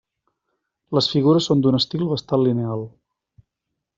[0.97, 2.85] Les figures són d'un estil bastant lineal.